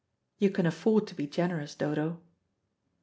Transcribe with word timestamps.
You 0.39 0.49
can 0.49 0.65
afford 0.65 1.05
to 1.09 1.13
be 1.15 1.27
generous, 1.27 1.75
Dodo." 1.75 2.21